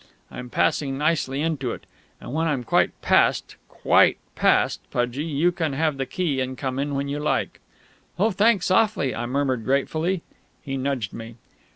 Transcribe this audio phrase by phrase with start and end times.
[0.31, 1.85] I'm passing nicely into it;
[2.19, 6.79] and when I'm quite passed quite passed, Pudgie you can have the key and come
[6.79, 7.59] in when you like."
[8.17, 10.23] "Oh, thanks awfully," I murmured gratefully.
[10.63, 11.35] He nudged me.